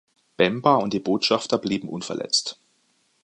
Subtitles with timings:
[0.35, 2.57] Bemba und die Botschafter blieben unverletzt.